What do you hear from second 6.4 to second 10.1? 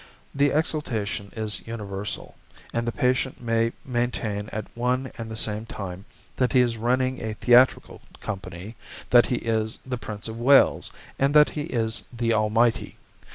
he is running a theatrical company, that he is the